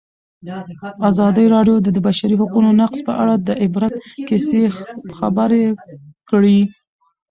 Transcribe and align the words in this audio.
ازادي 1.09 1.45
راډیو 1.55 1.75
د 1.85 1.87
د 1.95 1.97
بشري 2.07 2.35
حقونو 2.41 2.69
نقض 2.81 2.99
په 3.07 3.13
اړه 3.21 3.35
د 3.47 3.49
عبرت 3.63 3.95
کیسې 4.27 4.63
خبر 5.17 5.49
کړي. 6.29 6.59